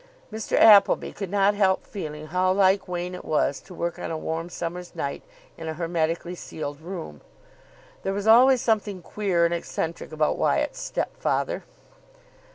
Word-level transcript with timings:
Mr. 0.33 0.57
Appleby 0.57 1.11
could 1.13 1.29
not 1.29 1.53
help 1.53 1.85
feeling 1.85 2.25
how 2.25 2.51
like 2.51 2.87
Wain 2.87 3.13
it 3.13 3.23
was 3.23 3.59
to 3.61 3.75
work 3.75 3.99
on 3.99 4.09
a 4.09 4.17
warm 4.17 4.49
summer's 4.49 4.95
night 4.95 5.21
in 5.59 5.67
a 5.67 5.75
hermetically 5.75 6.33
sealed 6.33 6.81
room. 6.81 7.21
There 8.01 8.11
was 8.11 8.25
always 8.25 8.61
something 8.61 9.03
queer 9.03 9.45
and 9.45 9.53
eccentric 9.53 10.11
about 10.11 10.39
Wyatt's 10.39 10.79
step 10.79 11.15
father. 11.17 11.65